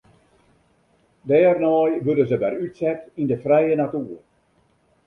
Dêrnei 1.29 1.93
wurde 2.05 2.23
se 2.29 2.37
wer 2.41 2.55
útset 2.65 2.99
yn 3.19 3.29
de 3.29 3.37
frije 3.43 3.75
natoer. 3.79 4.21